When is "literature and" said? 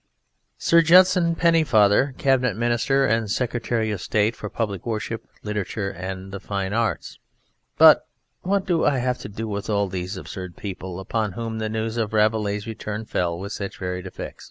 5.43-6.31